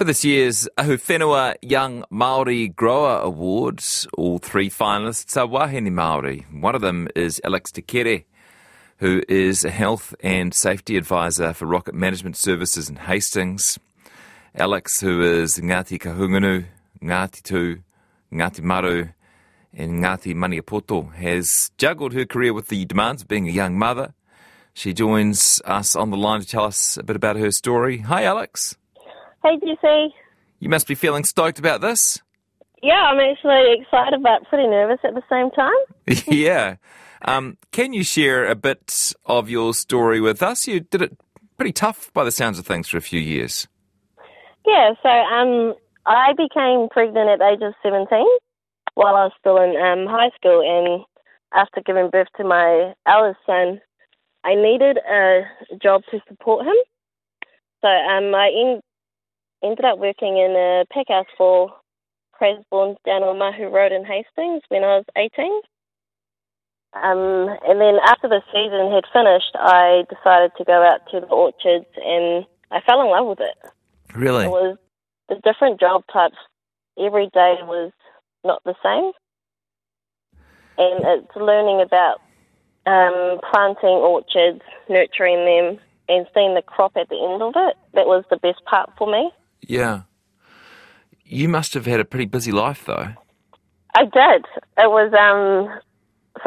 For 0.00 0.04
this 0.04 0.24
year's 0.24 0.66
Ahuwhenua 0.78 1.56
Young 1.60 2.04
Māori 2.10 2.74
Grower 2.74 3.20
Awards, 3.20 4.08
all 4.16 4.38
three 4.38 4.70
finalists 4.70 5.36
are 5.36 5.46
wahine 5.46 5.90
Māori. 5.90 6.50
One 6.58 6.74
of 6.74 6.80
them 6.80 7.06
is 7.14 7.38
Alix 7.44 7.70
Te 7.70 7.82
Kere, 7.82 8.24
who 8.96 9.22
is 9.28 9.62
a 9.62 9.68
health 9.68 10.14
and 10.20 10.54
safety 10.54 10.96
advisor 10.96 11.52
for 11.52 11.66
Rockit 11.66 11.92
Management 11.92 12.38
Services 12.38 12.88
in 12.88 12.96
Hastings. 12.96 13.78
Alix, 14.54 15.02
who 15.02 15.20
is 15.20 15.58
Ngāti 15.58 16.00
Kahungunu, 16.00 16.64
Ngāti 17.02 17.42
Tu, 17.42 17.82
Ngāti 18.32 18.62
Maru, 18.62 19.08
and 19.74 20.02
Ngāti 20.02 20.34
Maniapoto, 20.34 21.12
has 21.16 21.72
juggled 21.76 22.14
her 22.14 22.24
career 22.24 22.54
with 22.54 22.68
the 22.68 22.86
demands 22.86 23.20
of 23.20 23.28
being 23.28 23.46
a 23.46 23.52
young 23.52 23.78
mother. 23.78 24.14
She 24.72 24.94
joins 24.94 25.60
us 25.66 25.94
on 25.94 26.08
the 26.08 26.16
line 26.16 26.40
to 26.40 26.46
tell 26.46 26.64
us 26.64 26.96
a 26.96 27.02
bit 27.02 27.16
about 27.16 27.36
her 27.36 27.50
story. 27.50 27.98
Hi, 27.98 28.24
Alix. 28.24 28.78
Hey, 29.42 29.58
Jesse. 29.60 30.14
You 30.58 30.68
must 30.68 30.86
be 30.86 30.94
feeling 30.94 31.24
stoked 31.24 31.58
about 31.58 31.80
this. 31.80 32.20
Yeah, 32.82 33.10
I'm 33.10 33.20
actually 33.20 33.80
excited 33.80 34.22
but 34.22 34.48
pretty 34.48 34.68
nervous 34.68 35.00
at 35.04 35.14
the 35.14 35.22
same 35.30 35.50
time. 35.50 35.72
yeah. 36.34 36.76
Um, 37.22 37.58
can 37.72 37.92
you 37.92 38.04
share 38.04 38.46
a 38.46 38.54
bit 38.54 39.12
of 39.26 39.50
your 39.50 39.74
story 39.74 40.20
with 40.20 40.42
us? 40.42 40.66
You 40.66 40.80
did 40.80 41.02
it 41.02 41.18
pretty 41.56 41.72
tough 41.72 42.10
by 42.12 42.24
the 42.24 42.30
sounds 42.30 42.58
of 42.58 42.66
things 42.66 42.88
for 42.88 42.96
a 42.96 43.02
few 43.02 43.20
years. 43.20 43.68
Yeah, 44.66 44.92
so 45.02 45.08
um, 45.08 45.74
I 46.06 46.32
became 46.32 46.88
pregnant 46.90 47.28
at 47.28 47.38
the 47.38 47.48
age 47.52 47.62
of 47.62 47.74
17 47.82 48.24
while 48.94 49.14
I 49.14 49.24
was 49.24 49.32
still 49.38 49.56
in 49.56 49.76
um, 49.76 50.06
high 50.06 50.30
school, 50.36 50.60
and 50.60 51.04
after 51.54 51.80
giving 51.84 52.10
birth 52.10 52.28
to 52.36 52.44
my 52.44 52.92
eldest 53.06 53.40
son, 53.46 53.80
I 54.44 54.54
needed 54.54 54.98
a 54.98 55.42
job 55.82 56.02
to 56.10 56.20
support 56.28 56.66
him. 56.66 56.74
So 57.82 57.88
um, 57.88 58.34
I 58.34 58.48
in, 58.48 58.80
ended 59.62 59.84
up 59.84 59.98
working 59.98 60.36
in 60.38 60.52
a 60.52 60.84
packhouse 60.92 61.26
for 61.36 61.72
Crasborn 62.32 62.96
down 63.04 63.22
on 63.22 63.38
Mahu 63.38 63.68
Road 63.68 63.92
in 63.92 64.04
Hastings 64.04 64.62
when 64.68 64.84
I 64.84 64.96
was 64.96 65.04
18. 65.16 65.60
Um, 66.92 67.56
and 67.68 67.80
then 67.80 67.98
after 68.06 68.28
the 68.28 68.42
season 68.50 68.90
had 68.90 69.04
finished, 69.12 69.54
I 69.54 70.04
decided 70.08 70.52
to 70.58 70.64
go 70.64 70.82
out 70.82 71.00
to 71.12 71.20
the 71.20 71.26
orchards 71.26 71.86
and 71.96 72.44
I 72.70 72.80
fell 72.80 73.02
in 73.02 73.10
love 73.10 73.26
with 73.26 73.40
it. 73.40 73.56
Really? 74.14 74.46
It 74.46 74.50
was 74.50 74.76
the 75.28 75.36
different 75.44 75.78
job 75.78 76.02
types. 76.12 76.36
Every 76.98 77.26
day 77.26 77.56
was 77.62 77.92
not 78.44 78.62
the 78.64 78.74
same. 78.82 79.12
And 80.78 81.04
it's 81.04 81.36
learning 81.36 81.82
about 81.82 82.20
um, 82.86 83.38
planting 83.52 84.00
orchards, 84.00 84.62
nurturing 84.88 85.44
them, 85.44 85.78
and 86.08 86.26
seeing 86.34 86.54
the 86.54 86.62
crop 86.62 86.96
at 86.96 87.08
the 87.08 87.20
end 87.20 87.42
of 87.42 87.52
it. 87.54 87.76
That 87.94 88.06
was 88.06 88.24
the 88.30 88.38
best 88.38 88.64
part 88.64 88.90
for 88.98 89.06
me. 89.06 89.30
Yeah. 89.62 90.02
You 91.24 91.48
must 91.48 91.74
have 91.74 91.86
had 91.86 92.00
a 92.00 92.04
pretty 92.04 92.26
busy 92.26 92.52
life, 92.52 92.84
though. 92.84 93.14
I 93.94 94.04
did. 94.04 94.44
It 94.78 94.90
was 94.90 95.12
um, 95.14 95.80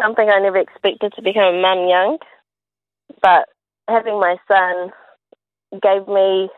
something 0.02 0.30
I 0.30 0.40
never 0.40 0.58
expected 0.58 1.14
to 1.16 1.22
become 1.22 1.56
a 1.56 1.62
mum 1.62 1.88
young, 1.88 2.18
but 3.22 3.48
having 3.88 4.20
my 4.20 4.38
son 4.48 4.92
gave 5.82 6.08
me 6.08 6.50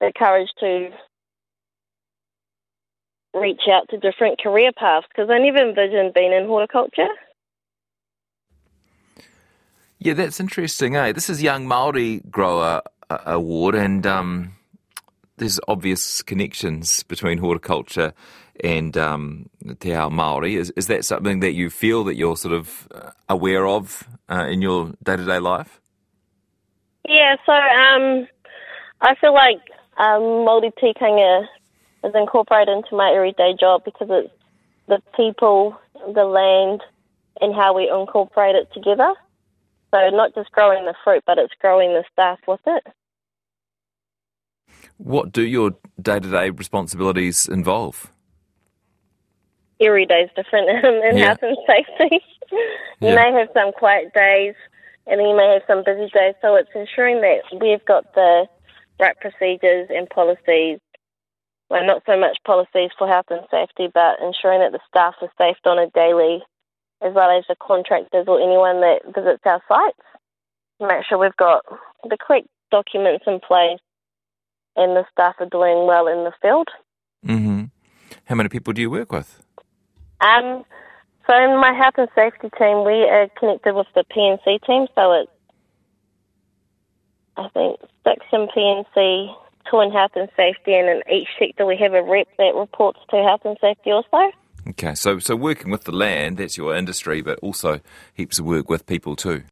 the 0.00 0.12
courage 0.16 0.48
to 0.60 0.90
reach 3.34 3.62
out 3.70 3.88
to 3.90 3.98
different 3.98 4.40
career 4.40 4.72
paths 4.76 5.06
because 5.08 5.30
I 5.30 5.38
never 5.38 5.58
envisioned 5.58 6.14
being 6.14 6.32
in 6.32 6.46
horticulture. 6.46 7.08
Yeah, 9.98 10.14
that's 10.14 10.40
interesting, 10.40 10.96
eh? 10.96 11.12
This 11.12 11.30
is 11.30 11.42
Young 11.42 11.66
Māori 11.66 12.28
Grower 12.28 12.82
Award, 13.08 13.76
and 13.76 14.04
um, 14.04 14.54
there's 15.42 15.58
obvious 15.66 16.22
connections 16.22 17.02
between 17.02 17.38
horticulture 17.38 18.14
and 18.62 18.96
um, 18.96 19.50
te 19.80 19.92
ao 19.92 20.08
Māori. 20.08 20.56
Is, 20.56 20.72
is 20.76 20.86
that 20.86 21.04
something 21.04 21.40
that 21.40 21.52
you 21.52 21.68
feel 21.68 22.04
that 22.04 22.14
you're 22.14 22.36
sort 22.36 22.54
of 22.54 22.86
uh, 22.94 23.10
aware 23.28 23.66
of 23.66 24.08
uh, 24.30 24.46
in 24.48 24.62
your 24.62 24.92
day 25.02 25.16
to 25.16 25.24
day 25.24 25.40
life? 25.40 25.80
Yeah, 27.08 27.34
so 27.44 27.52
um, 27.52 28.28
I 29.00 29.16
feel 29.20 29.34
like 29.34 29.62
um, 29.96 30.46
Māori 30.46 30.70
tikanga 30.80 31.48
is 32.04 32.12
incorporated 32.14 32.76
into 32.76 32.94
my 32.94 33.10
everyday 33.10 33.54
job 33.58 33.82
because 33.84 34.08
it's 34.10 34.32
the 34.86 35.02
people, 35.16 35.76
the 36.14 36.24
land, 36.24 36.82
and 37.40 37.52
how 37.52 37.74
we 37.74 37.90
incorporate 37.90 38.54
it 38.54 38.68
together. 38.72 39.12
So 39.92 40.08
not 40.10 40.36
just 40.36 40.52
growing 40.52 40.84
the 40.84 40.94
fruit, 41.02 41.24
but 41.26 41.38
it's 41.38 41.52
growing 41.60 41.94
the 41.94 42.04
staff 42.12 42.38
with 42.46 42.60
it. 42.64 42.86
What 45.02 45.32
do 45.32 45.42
your 45.42 45.72
day 46.00 46.20
to 46.20 46.30
day 46.30 46.50
responsibilities 46.50 47.48
involve? 47.48 48.12
Every 49.80 50.06
day 50.06 50.22
is 50.22 50.30
different 50.36 50.68
in 51.04 51.16
Yeah. 51.16 51.26
health 51.26 51.38
and 51.42 51.56
safety. 51.66 52.20
you 53.00 53.08
Yeah. 53.08 53.14
may 53.16 53.32
have 53.32 53.48
some 53.52 53.72
quiet 53.72 54.12
days, 54.14 54.54
and 55.08 55.18
then 55.18 55.26
you 55.28 55.36
may 55.36 55.54
have 55.54 55.62
some 55.66 55.82
busy 55.82 56.08
days. 56.14 56.34
So 56.40 56.54
it's 56.54 56.70
ensuring 56.74 57.20
that 57.22 57.42
we've 57.60 57.84
got 57.84 58.14
the 58.14 58.46
right 59.00 59.18
procedures 59.18 59.88
and 59.90 60.08
policies. 60.08 60.78
Well, 61.68 61.84
not 61.84 62.02
so 62.06 62.16
much 62.16 62.38
policies 62.46 62.90
for 62.96 63.08
health 63.08 63.26
and 63.30 63.40
safety, 63.50 63.88
but 63.92 64.20
ensuring 64.20 64.60
that 64.60 64.70
the 64.70 64.80
staff 64.86 65.14
are 65.20 65.32
safe 65.36 65.56
on 65.64 65.80
a 65.80 65.90
daily, 65.90 66.44
as 67.00 67.12
well 67.12 67.36
as 67.36 67.44
the 67.48 67.56
contractors 67.56 68.26
or 68.28 68.38
anyone 68.40 68.80
that 68.82 69.02
visits 69.12 69.42
our 69.46 69.60
sites. 69.66 70.06
Make 70.78 71.04
sure 71.08 71.18
we've 71.18 71.36
got 71.36 71.64
the 72.08 72.16
correct 72.20 72.46
documents 72.70 73.24
in 73.26 73.40
place 73.40 73.80
and 74.76 74.96
the 74.96 75.04
staff 75.12 75.34
are 75.38 75.46
doing 75.46 75.86
well 75.86 76.06
in 76.06 76.24
the 76.24 76.32
field. 76.40 76.68
hmm 77.24 77.64
How 78.24 78.34
many 78.34 78.48
people 78.48 78.72
do 78.72 78.80
you 78.80 78.90
work 78.90 79.12
with? 79.12 79.42
Um, 80.20 80.64
so 81.26 81.34
in 81.36 81.60
my 81.60 81.72
health 81.72 81.94
and 81.98 82.08
safety 82.14 82.48
team, 82.58 82.84
we 82.84 83.08
are 83.08 83.28
connected 83.38 83.74
with 83.74 83.86
the 83.94 84.04
PNC 84.14 84.64
team. 84.66 84.86
So 84.94 85.12
it's, 85.12 85.30
I 87.36 87.48
think, 87.48 87.80
six 88.04 88.26
in 88.32 88.46
PNC, 88.48 89.34
two 89.70 89.80
in 89.80 89.90
health 89.90 90.12
and 90.14 90.28
safety, 90.36 90.74
and 90.74 90.88
in 90.88 91.02
each 91.12 91.28
sector 91.38 91.66
we 91.66 91.76
have 91.76 91.94
a 91.94 92.02
rep 92.02 92.28
that 92.38 92.54
reports 92.54 93.00
to 93.10 93.16
health 93.16 93.42
and 93.44 93.56
safety 93.60 93.90
also. 93.90 94.32
Okay, 94.68 94.94
so 94.94 95.18
so 95.18 95.34
working 95.34 95.70
with 95.70 95.84
the 95.84 95.92
land, 95.92 96.38
that's 96.38 96.56
your 96.56 96.76
industry, 96.76 97.20
but 97.20 97.38
also 97.40 97.80
heaps 98.14 98.38
of 98.38 98.44
work 98.44 98.68
with 98.68 98.86
people 98.86 99.16
too. 99.16 99.42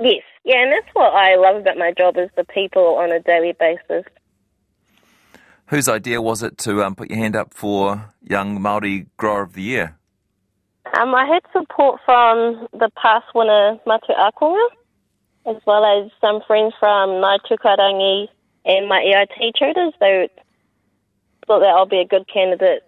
Yes, 0.00 0.22
yeah, 0.44 0.62
and 0.62 0.72
that's 0.72 0.94
what 0.94 1.12
I 1.12 1.36
love 1.36 1.56
about 1.56 1.78
my 1.78 1.92
job 1.96 2.16
is 2.16 2.30
the 2.36 2.44
people 2.44 2.96
on 2.96 3.10
a 3.12 3.20
daily 3.20 3.54
basis. 3.58 4.04
Whose 5.72 5.88
idea 5.88 6.20
was 6.20 6.42
it 6.42 6.58
to 6.58 6.84
um, 6.84 6.94
put 6.94 7.08
your 7.08 7.18
hand 7.18 7.34
up 7.34 7.54
for 7.54 8.12
Young 8.22 8.58
Māori 8.58 9.06
Grower 9.16 9.40
of 9.40 9.54
the 9.54 9.62
Year? 9.62 9.96
Um, 11.00 11.14
I 11.14 11.24
had 11.24 11.40
support 11.50 11.98
from 12.04 12.68
the 12.74 12.90
past 12.94 13.24
winner 13.34 13.78
Matu 13.86 14.14
Akonga, 14.14 14.66
as 15.46 15.56
well 15.66 15.82
as 15.82 16.10
some 16.20 16.42
friends 16.46 16.74
from 16.78 17.08
Ngāi 17.08 17.38
Tukairangi 17.50 18.26
and 18.66 18.86
my 18.86 19.00
EIT 19.00 19.54
tutors. 19.58 19.94
They 19.98 20.28
thought 21.46 21.60
that 21.60 21.72
I'll 21.74 21.86
be 21.86 22.00
a 22.00 22.06
good 22.06 22.28
candidate. 22.28 22.82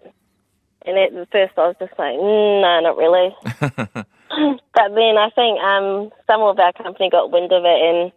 And 0.85 0.99
at 0.99 1.11
the 1.11 1.25
first, 1.31 1.53
I 1.57 1.65
was 1.65 1.75
just 1.79 1.97
like, 1.97 2.13
mm, 2.13 2.61
no, 2.61 2.81
not 2.81 2.97
really. 2.97 3.35
but 4.75 4.89
then 4.93 5.17
I 5.17 5.31
think 5.33 5.59
um, 5.59 6.11
some 6.27 6.41
of 6.41 6.59
our 6.59 6.73
company 6.73 7.09
got 7.09 7.31
wind 7.31 7.51
of 7.51 7.65
it, 7.65 7.81
and 7.81 8.11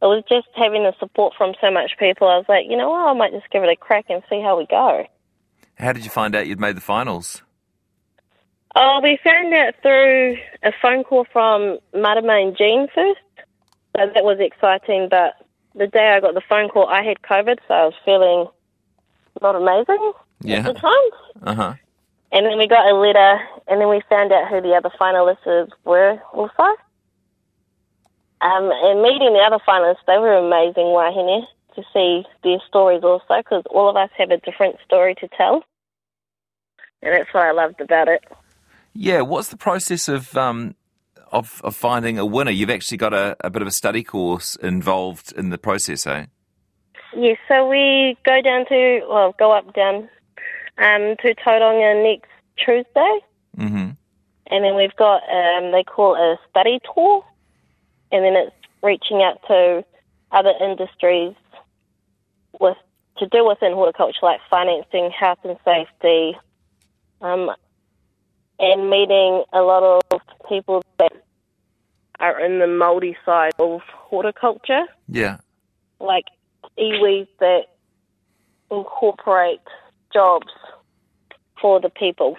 it 0.00 0.06
was 0.06 0.22
just 0.28 0.46
having 0.54 0.84
the 0.84 0.94
support 0.98 1.34
from 1.36 1.54
so 1.60 1.70
much 1.70 1.92
people. 1.98 2.28
I 2.28 2.36
was 2.36 2.46
like, 2.48 2.66
you 2.68 2.76
know 2.76 2.90
what, 2.90 3.08
I 3.08 3.12
might 3.14 3.32
just 3.32 3.50
give 3.50 3.62
it 3.64 3.68
a 3.70 3.76
crack 3.76 4.06
and 4.08 4.22
see 4.30 4.40
how 4.40 4.56
we 4.58 4.66
go. 4.66 5.04
How 5.76 5.92
did 5.92 6.04
you 6.04 6.10
find 6.10 6.34
out 6.34 6.46
you'd 6.46 6.60
made 6.60 6.76
the 6.76 6.80
finals? 6.80 7.42
Oh, 8.76 9.00
we 9.02 9.18
found 9.24 9.52
out 9.54 9.74
through 9.82 10.36
a 10.62 10.72
phone 10.80 11.02
call 11.04 11.26
from 11.32 11.78
Marama 11.94 12.34
and 12.34 12.56
Jean 12.56 12.86
first. 12.94 13.20
So 13.96 14.06
that 14.14 14.22
was 14.24 14.38
exciting, 14.40 15.08
but 15.10 15.34
the 15.74 15.86
day 15.86 16.12
I 16.14 16.20
got 16.20 16.34
the 16.34 16.42
phone 16.48 16.68
call, 16.68 16.86
I 16.86 17.02
had 17.02 17.22
COVID, 17.22 17.58
so 17.66 17.74
I 17.74 17.84
was 17.86 17.94
feeling 18.04 18.46
not 19.40 19.56
amazing 19.56 20.12
Yeah. 20.42 20.58
at 20.58 20.64
the 20.64 20.74
time. 20.74 20.92
Uh 21.42 21.54
huh. 21.54 21.74
And 22.30 22.44
then 22.46 22.58
we 22.58 22.68
got 22.68 22.86
a 22.90 22.94
letter, 22.94 23.40
and 23.68 23.80
then 23.80 23.88
we 23.88 24.02
found 24.08 24.32
out 24.32 24.48
who 24.48 24.60
the 24.60 24.74
other 24.74 24.90
finalists 25.00 25.70
were 25.84 26.20
also. 26.32 26.76
Um, 28.40 28.70
and 28.72 29.02
meeting 29.02 29.32
the 29.32 29.42
other 29.44 29.62
finalists, 29.66 30.04
they 30.06 30.18
were 30.18 30.36
amazing, 30.36 30.92
wahine, 30.92 31.46
to 31.74 31.82
see 31.92 32.24
their 32.44 32.58
stories 32.68 33.02
also, 33.02 33.38
because 33.38 33.64
all 33.70 33.88
of 33.88 33.96
us 33.96 34.10
have 34.16 34.30
a 34.30 34.38
different 34.38 34.76
story 34.84 35.14
to 35.16 35.28
tell. 35.36 35.64
And 37.02 37.14
that's 37.14 37.32
what 37.32 37.44
I 37.44 37.52
loved 37.52 37.80
about 37.80 38.08
it. 38.08 38.24
Yeah. 38.94 39.20
What's 39.20 39.48
the 39.48 39.56
process 39.56 40.08
of 40.08 40.36
um, 40.36 40.74
of, 41.30 41.60
of 41.62 41.76
finding 41.76 42.18
a 42.18 42.26
winner? 42.26 42.50
You've 42.50 42.70
actually 42.70 42.98
got 42.98 43.12
a, 43.14 43.36
a 43.40 43.50
bit 43.50 43.62
of 43.62 43.68
a 43.68 43.72
study 43.72 44.02
course 44.02 44.56
involved 44.56 45.32
in 45.36 45.50
the 45.50 45.58
process, 45.58 46.06
eh? 46.06 46.26
Yes, 47.16 47.38
so 47.48 47.66
we 47.68 48.16
go 48.24 48.40
down 48.42 48.66
to, 48.66 49.00
well, 49.08 49.34
go 49.38 49.50
up 49.50 49.72
down 49.74 50.08
um, 50.76 51.16
to 51.22 51.34
Tauranga 51.34 52.02
next 52.04 52.30
Tuesday, 52.56 53.18
Mm-hmm. 53.56 53.90
and 54.50 54.64
then 54.64 54.76
we've 54.76 54.94
got, 54.96 55.22
um, 55.28 55.72
they 55.72 55.82
call 55.82 56.14
it 56.14 56.20
a 56.20 56.36
study 56.50 56.78
tour, 56.94 57.24
and 58.12 58.24
then 58.24 58.34
it's 58.34 58.54
reaching 58.82 59.22
out 59.22 59.40
to 59.48 59.84
other 60.30 60.52
industries 60.60 61.34
with 62.60 62.76
to 63.18 63.26
do 63.26 63.46
within 63.46 63.72
horticulture, 63.72 64.18
like 64.22 64.40
financing, 64.48 65.10
health 65.10 65.38
and 65.44 65.56
safety, 65.64 66.36
um, 67.20 67.50
and 68.60 68.88
meeting 68.88 69.42
a 69.52 69.60
lot 69.60 69.82
of 69.82 70.20
people 70.48 70.82
that 70.98 71.12
are 72.20 72.38
in 72.40 72.58
the 72.58 72.66
Māori 72.66 73.16
side 73.24 73.52
of 73.58 73.80
horticulture, 73.82 74.84
Yeah. 75.08 75.38
like 76.00 76.26
iwis 76.78 77.26
that 77.40 77.66
incorporate 78.70 79.60
jobs 80.12 80.52
for 81.60 81.80
the 81.80 81.90
people. 81.90 82.36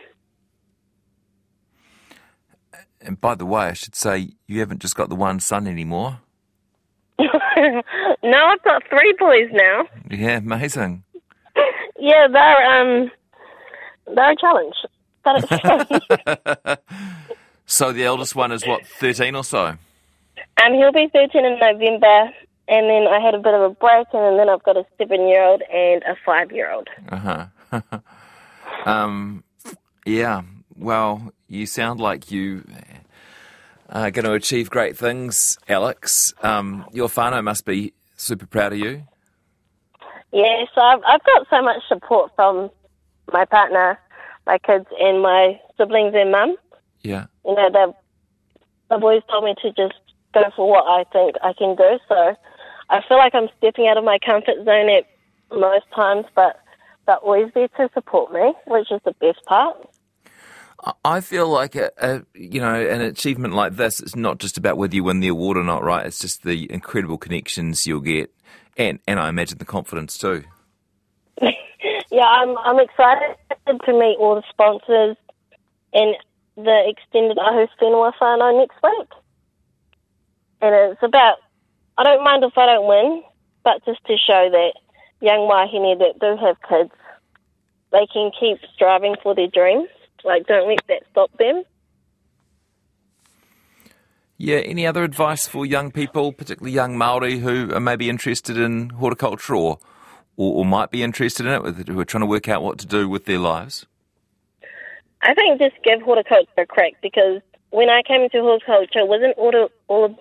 And 3.02 3.20
by 3.20 3.36
the 3.36 3.46
way, 3.46 3.68
I 3.68 3.74
should 3.74 3.96
say 3.96 4.30
you 4.48 4.60
haven't 4.60 4.80
just 4.82 4.96
got 4.96 5.10
the 5.10 5.16
one 5.16 5.40
son 5.40 5.68
anymore. 5.68 6.20
no, 7.20 7.32
I've 8.24 8.64
got 8.64 8.84
three 8.90 9.16
boys 9.20 9.50
now. 9.52 9.84
Yeah, 10.10 10.38
amazing. 10.38 11.04
Yeah, 12.02 12.28
they're 12.32 12.82
um, 12.82 13.12
they're 14.16 14.32
a 14.32 14.36
challenge. 14.38 14.76
But 15.26 15.44
it's. 15.44 16.82
So 17.66 17.92
the 17.92 18.04
eldest 18.06 18.36
one 18.36 18.52
is 18.52 18.66
what, 18.66 18.88
13 18.88 19.36
or 19.36 19.44
so? 19.44 19.66
um, 20.64 20.74
he'll 20.74 20.92
be 20.92 21.08
13 21.14 21.46
in 21.46 21.60
November, 21.60 22.32
and 22.68 22.90
then 22.90 23.06
I 23.08 23.20
had 23.24 23.36
a 23.36 23.40
bit 23.40 23.54
of 23.54 23.62
a 23.62 23.70
break, 23.70 24.08
and 24.12 24.40
then 24.40 24.50
I've 24.50 24.64
got 24.64 24.76
a 24.76 24.86
seven-year-old 24.98 25.62
and 25.72 26.02
a 26.04 26.16
five-year-old. 26.26 26.88
Uh 27.10 27.18
huh. 27.72 27.82
um, 28.86 29.44
yeah. 30.06 30.42
Well, 30.80 31.34
you 31.50 31.66
sound 31.66 32.00
like 32.00 32.32
you 32.32 32.64
are 33.90 34.12
going 34.12 34.24
to 34.24 34.32
achieve 34.32 34.70
great 34.70 34.98
things, 34.98 35.58
Alix. 35.68 36.34
Um, 36.42 36.86
your 36.94 37.10
whānau 37.10 37.44
must 37.44 37.66
be 37.66 37.94
super 38.16 38.48
proud 38.48 38.72
of 38.72 38.80
you. 38.80 39.04
Yeah, 40.32 40.64
so 40.74 40.82
I've, 40.82 41.02
I've 41.06 41.24
got 41.24 41.48
so 41.50 41.62
much 41.62 41.82
support 41.90 42.32
from 42.36 42.70
my 43.34 43.44
partner, 43.44 44.00
my 44.48 44.58
kids, 44.60 44.86
and 45.00 45.22
my 45.22 45.60
siblings 45.78 46.14
and 46.16 46.32
mum. 46.32 46.56
Yeah. 47.02 47.26
You 47.46 47.56
know, 47.56 47.70
they've, 47.74 47.96
they've 48.90 49.04
always 49.04 49.24
told 49.30 49.44
me 49.44 49.56
to 49.62 49.70
just 49.72 50.00
go 50.34 50.44
for 50.56 50.70
what 50.70 50.86
I 50.86 51.04
think 51.12 51.36
I 51.44 51.52
can 51.52 51.76
do. 51.76 52.00
So 52.08 52.36
I 52.90 53.02
feel 53.06 53.18
like 53.18 53.36
I'm 53.36 53.50
stepping 53.58 53.88
out 53.88 53.98
of 53.98 54.06
my 54.06 54.18
comfort 54.26 54.64
zone 54.64 54.90
at 54.90 55.06
most 55.52 55.86
times, 55.94 56.26
but 56.36 56.62
they're 57.06 57.18
always 57.18 57.52
there 57.54 57.68
to 57.68 57.90
support 57.94 58.32
me, 58.32 58.54
which 58.68 58.92
is 58.92 59.02
the 59.04 59.14
best 59.20 59.44
part. 59.46 59.76
I- 61.04 61.22
feel 61.22 61.50
like 61.50 61.76
a, 61.76 61.92
a 61.98 62.22
you 62.34 62.62
know 62.62 62.74
an 62.74 63.02
achievement 63.02 63.54
like 63.54 63.76
this 63.76 64.00
is 64.00 64.16
not 64.16 64.40
just 64.40 64.58
about 64.58 64.78
whether 64.78 64.96
you 64.96 65.04
win 65.04 65.20
the 65.20 65.28
award 65.28 65.58
or 65.58 65.64
not, 65.64 65.84
right? 65.84 66.06
It's 66.06 66.20
just 66.20 66.44
the 66.44 66.72
incredible 66.72 67.18
connections 67.18 67.86
you'll 67.86 68.00
get, 68.00 68.34
and 68.78 69.00
and 69.08 69.20
I 69.20 69.30
imagine 69.30 69.58
the 69.58 69.66
confidence 69.66 70.18
too. 70.18 70.44
Yeah, 72.12 72.26
I'm 72.26 72.58
I'm 72.58 72.80
excited 72.80 73.38
to 73.68 73.94
meet 73.94 74.18
all 74.20 74.36
the 74.36 74.44
sponsors 74.50 75.16
and 75.94 76.16
the 76.56 76.84
extended 76.88 77.38
Ahu 77.38 77.68
Whenua 77.82 78.12
whānau 78.20 78.58
next 78.60 78.76
week. 78.84 79.08
And 80.62 80.76
it's 80.92 81.04
about, 81.04 81.38
I 81.98 82.04
don't 82.04 82.24
mind 82.24 82.44
if 82.44 82.58
I 82.58 82.66
don't 82.66 82.88
win, 82.88 83.24
but 83.64 83.86
just 83.86 84.04
to 84.08 84.18
show 84.18 84.50
that 84.52 84.74
young 85.22 85.48
wahine 85.48 85.98
that 86.00 86.20
do 86.20 86.36
have 86.46 86.58
kids, 86.68 86.92
they 87.92 88.06
can 88.12 88.32
keep 88.38 88.58
striving 88.74 89.16
for 89.24 89.34
their 89.36 89.48
dreams. 89.48 89.88
Like, 90.24 90.48
don't 90.48 90.68
let 90.68 90.80
that 90.88 91.04
stop 91.12 91.32
them. 91.38 91.64
Yeah. 94.38 94.58
Any 94.58 94.88
other 94.88 95.04
advice 95.04 95.48
for 95.48 95.66
young 95.66 95.92
people, 95.92 96.32
particularly 96.32 96.72
young 96.72 96.98
Maori 96.98 97.40
who 97.40 97.74
are 97.74 97.80
maybe 97.80 98.10
interested 98.10 98.58
in 98.58 98.90
horticulture 98.90 99.56
or 99.56 99.80
or, 100.40 100.60
or 100.60 100.66
might 100.66 100.90
be 100.90 101.04
interested 101.04 101.46
in 101.46 101.52
it, 101.52 101.88
who 101.90 102.00
are 102.00 102.06
trying 102.06 102.22
to 102.22 102.26
work 102.26 102.48
out 102.48 102.64
what 102.64 102.80
to 102.80 102.88
do 102.88 103.10
with 103.10 103.26
their 103.26 103.38
lives? 103.38 103.86
I 105.22 105.34
think 105.34 105.60
just 105.60 105.76
give 105.84 106.02
horticulture 106.02 106.50
a 106.58 106.66
crack 106.66 106.94
because 107.02 107.42
when 107.72 107.90
I 107.90 108.02
came 108.04 108.22
into 108.22 108.40
horticulture, 108.40 109.00
it 109.00 109.08
wasn't 109.08 109.38
all, 109.38 109.70
all 109.90 110.18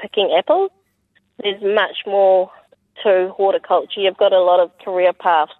picking 0.00 0.34
apples. 0.36 0.70
There's 1.42 1.62
much 1.62 1.98
more 2.06 2.50
to 3.04 3.30
horticulture. 3.36 4.00
You've 4.00 4.16
got 4.16 4.32
a 4.32 4.40
lot 4.40 4.60
of 4.60 4.70
career 4.78 5.12
paths. 5.12 5.52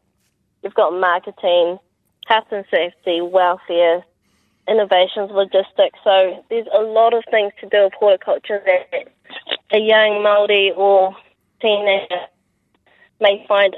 You've 0.63 0.75
got 0.75 0.99
marketing, 0.99 1.79
health 2.27 2.47
and 2.51 2.65
safety, 2.71 3.21
welfare, 3.21 4.05
innovations, 4.69 5.31
logistics. 5.31 5.99
So 6.05 6.45
there's 6.49 6.69
a 6.75 6.83
lot 6.83 7.15
of 7.15 7.25
things 7.31 7.53
to 7.61 7.69
do 7.69 7.85
with 7.85 7.93
horticulture 7.99 8.63
that 8.65 9.09
a 9.73 9.79
young 9.79 10.23
Māori 10.25 10.77
or 10.77 11.17
teenager 11.61 12.27
may 13.21 13.45
find. 13.49 13.75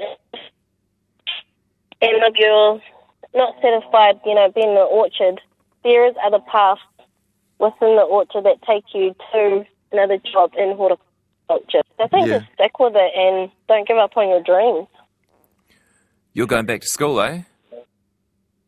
And 2.01 2.23
if 2.23 2.33
you're 2.37 2.81
not 3.33 3.55
satisfied, 3.61 4.19
you 4.25 4.35
know, 4.35 4.51
being 4.53 4.69
in 4.69 4.75
the 4.75 4.81
orchard, 4.81 5.41
there 5.83 6.07
is 6.07 6.15
other 6.25 6.39
paths 6.51 6.81
within 7.59 7.95
the 7.95 8.03
orchard 8.03 8.43
that 8.43 8.61
take 8.67 8.83
you 8.93 9.15
to 9.31 9.65
another 9.91 10.17
job 10.31 10.51
in 10.57 10.75
horticulture. 10.75 11.81
So 11.97 12.03
I 12.03 12.07
think 12.07 12.27
Yeah. 12.27 12.39
just 12.39 12.51
stick 12.53 12.79
with 12.79 12.95
it 12.95 13.11
and 13.15 13.51
don't 13.67 13.87
give 13.87 13.97
up 13.97 14.17
on 14.17 14.29
your 14.29 14.41
dreams. 14.41 14.87
You're 16.33 16.47
going 16.47 16.65
back 16.65 16.81
to 16.81 16.87
school, 16.87 17.21
eh? 17.21 17.43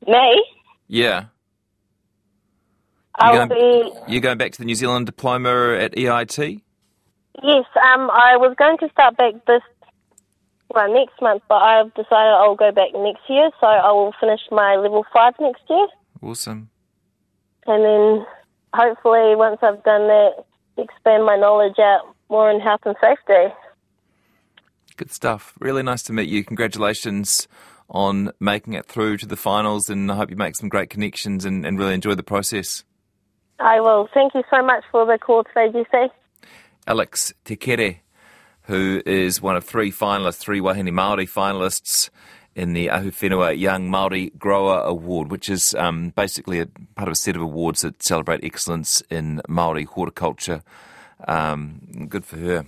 Me, 0.07 0.43
Yeah. 0.87 1.25
I 3.19 3.33
You're 3.33 3.47
going, 3.47 3.59
be 3.59 4.11
you're 4.13 4.21
going 4.21 4.37
back 4.37 4.51
to 4.53 4.59
the 4.59 4.65
New 4.65 4.75
Zealand 4.75 5.07
diploma 5.07 5.73
at 5.75 5.93
EIT? 5.93 6.61
Yes, 7.43 7.65
um, 7.83 8.09
I 8.11 8.37
was 8.37 8.55
going 8.59 8.77
to 8.77 8.89
start 8.89 9.17
back 9.17 9.33
this 9.47 9.61
well 10.73 10.93
next 10.93 11.19
month, 11.21 11.41
but 11.49 11.55
I've 11.55 11.93
decided 11.95 12.11
I'll 12.37 12.55
go 12.55 12.71
back 12.71 12.89
next 12.93 13.21
year. 13.27 13.49
So 13.59 13.65
I 13.67 13.91
will 13.91 14.13
finish 14.19 14.41
my 14.51 14.75
level 14.75 15.03
five 15.11 15.33
next 15.39 15.63
year, 15.67 15.87
Awesome. 16.21 16.69
and 17.65 17.83
then 17.83 18.25
hopefully 18.73 19.35
once 19.35 19.57
I've 19.63 19.83
done 19.83 20.07
that, 20.07 20.45
expand 20.77 21.25
my 21.25 21.37
knowledge 21.37 21.79
out 21.79 22.01
more 22.29 22.51
in 22.51 22.59
health 22.59 22.81
and 22.85 22.95
safety. 23.01 23.53
Good 24.95 25.11
stuff. 25.11 25.53
Really 25.59 25.81
nice 25.83 26.03
to 26.03 26.13
meet 26.13 26.29
you. 26.29 26.43
Congratulations 26.43 27.47
on 27.89 28.31
making 28.39 28.73
it 28.73 28.85
through 28.85 29.17
to 29.17 29.25
the 29.25 29.37
finals, 29.37 29.89
and 29.89 30.11
I 30.11 30.15
hope 30.15 30.29
you 30.29 30.35
make 30.35 30.55
some 30.55 30.69
great 30.69 30.89
connections 30.89 31.45
and, 31.45 31.65
and 31.65 31.79
really 31.79 31.93
enjoy 31.93 32.15
the 32.15 32.23
process. 32.23 32.83
I 33.59 33.79
will. 33.79 34.07
Thank 34.13 34.33
you 34.35 34.43
so 34.51 34.61
much 34.63 34.83
for 34.91 35.05
the 35.05 35.17
call 35.17 35.43
today, 35.43 35.71
Jesse. 35.71 36.13
Alex 36.85 37.33
Tekere, 37.43 37.99
who 38.63 39.01
is 39.05 39.41
one 39.41 39.55
of 39.55 39.63
three 39.63 39.91
finalists, 39.91 40.37
three 40.37 40.59
Wahine 40.59 40.89
Māori 40.89 41.29
finalists 41.29 42.09
in 42.55 42.73
the 42.73 42.87
Ahuwhenua 42.87 43.57
Young 43.57 43.89
Māori 43.89 44.35
Grower 44.37 44.81
Award, 44.81 45.31
which 45.31 45.47
is 45.47 45.75
um, 45.75 46.09
basically 46.15 46.59
a 46.59 46.65
part 46.95 47.07
of 47.07 47.13
a 47.13 47.15
set 47.15 47.35
of 47.35 47.41
awards 47.41 47.81
that 47.81 48.01
celebrate 48.01 48.43
excellence 48.43 49.01
in 49.09 49.41
Māori 49.47 49.85
horticulture. 49.85 50.63
Um, 51.27 52.07
good 52.09 52.25
for 52.25 52.37
her. 52.37 52.65